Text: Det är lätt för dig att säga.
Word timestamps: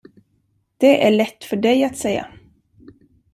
Det 0.77 1.07
är 1.07 1.11
lätt 1.11 1.43
för 1.43 1.55
dig 1.55 1.83
att 1.83 1.97
säga. 1.97 2.27